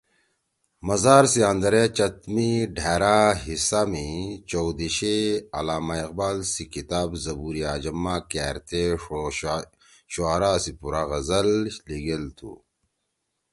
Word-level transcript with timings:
مزار 0.87 1.23
سی 1.31 1.41
اندرے 1.51 1.83
چت 1.97 2.15
می 2.33 2.49
ڈھأرا 2.75 3.19
حِصہ 3.45 3.81
می 3.91 4.07
چؤ 4.49 4.67
دیِشے 4.77 5.17
علامہ 5.57 5.95
اقبال 6.05 6.37
سی 6.51 6.63
کِتاب 6.73 7.09
”زبورِ 7.23 7.55
عجم“ 7.73 7.97
ما 8.03 8.15
کأرتے 8.31 8.83
ݜو 9.01 9.19
شعرا 10.13 10.53
سی 10.63 10.71
پُورا 10.79 11.03
غزل 11.11 11.49
لیِگیل 11.87 12.23
تُھو 12.37 12.51